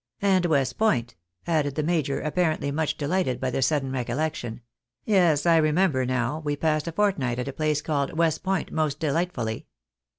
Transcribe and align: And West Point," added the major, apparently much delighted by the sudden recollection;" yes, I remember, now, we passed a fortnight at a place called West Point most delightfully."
And 0.23 0.47
West 0.47 0.79
Point," 0.79 1.13
added 1.45 1.75
the 1.75 1.83
major, 1.83 2.21
apparently 2.21 2.71
much 2.71 2.97
delighted 2.97 3.39
by 3.39 3.51
the 3.51 3.61
sudden 3.61 3.91
recollection;" 3.91 4.61
yes, 5.05 5.45
I 5.45 5.57
remember, 5.57 6.07
now, 6.07 6.39
we 6.43 6.55
passed 6.55 6.87
a 6.87 6.91
fortnight 6.91 7.37
at 7.37 7.47
a 7.47 7.53
place 7.53 7.83
called 7.83 8.13
West 8.17 8.41
Point 8.41 8.71
most 8.71 8.99
delightfully." 8.99 9.67